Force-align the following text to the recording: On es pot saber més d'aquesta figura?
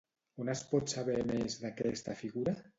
On 0.43 0.49
es 0.53 0.63
pot 0.71 0.95
saber 0.95 1.19
més 1.35 1.61
d'aquesta 1.67 2.19
figura? 2.27 2.61